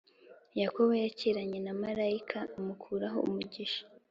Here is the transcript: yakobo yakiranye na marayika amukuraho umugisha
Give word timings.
yakobo 0.61 0.91
yakiranye 1.03 1.59
na 1.65 1.73
marayika 1.81 2.39
amukuraho 2.57 3.17
umugisha 3.27 3.81